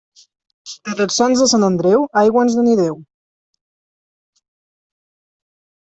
De 0.89 0.93
Tots 1.01 1.17
Sants 1.21 1.43
a 1.45 1.49
Sant 1.51 1.67
Andreu, 1.67 2.07
aigua 2.23 2.47
ens 2.47 2.57
doni 2.61 2.75
Déu. 2.83 2.99